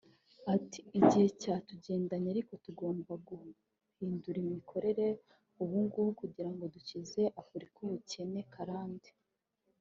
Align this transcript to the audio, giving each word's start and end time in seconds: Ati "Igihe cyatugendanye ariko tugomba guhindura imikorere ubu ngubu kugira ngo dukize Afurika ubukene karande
Ati 0.55 0.79
"Igihe 0.99 1.27
cyatugendanye 1.41 2.27
ariko 2.33 2.51
tugomba 2.65 3.13
guhindura 3.27 4.37
imikorere 4.45 5.05
ubu 5.61 5.75
ngubu 5.85 6.11
kugira 6.21 6.49
ngo 6.53 6.63
dukize 6.73 7.21
Afurika 7.41 7.75
ubukene 7.85 8.41
karande 8.53 9.09